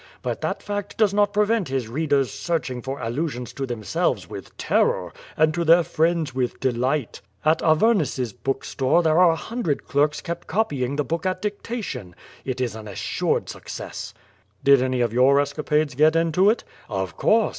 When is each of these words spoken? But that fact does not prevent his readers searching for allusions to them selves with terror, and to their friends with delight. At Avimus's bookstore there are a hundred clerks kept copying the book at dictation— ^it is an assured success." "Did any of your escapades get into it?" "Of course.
But 0.23 0.41
that 0.41 0.63
fact 0.63 0.97
does 0.97 1.13
not 1.13 1.31
prevent 1.31 1.67
his 1.67 1.87
readers 1.87 2.31
searching 2.31 2.81
for 2.81 2.99
allusions 2.99 3.53
to 3.53 3.67
them 3.67 3.83
selves 3.83 4.27
with 4.27 4.57
terror, 4.57 5.13
and 5.37 5.53
to 5.53 5.63
their 5.63 5.83
friends 5.83 6.33
with 6.33 6.59
delight. 6.59 7.21
At 7.45 7.61
Avimus's 7.61 8.33
bookstore 8.33 9.03
there 9.03 9.19
are 9.19 9.29
a 9.29 9.35
hundred 9.35 9.85
clerks 9.87 10.19
kept 10.19 10.47
copying 10.47 10.95
the 10.95 11.05
book 11.05 11.27
at 11.27 11.39
dictation— 11.43 12.15
^it 12.47 12.59
is 12.59 12.75
an 12.75 12.87
assured 12.87 13.47
success." 13.47 14.15
"Did 14.63 14.81
any 14.81 15.01
of 15.01 15.13
your 15.13 15.39
escapades 15.39 15.93
get 15.93 16.15
into 16.15 16.49
it?" 16.49 16.63
"Of 16.89 17.15
course. 17.15 17.49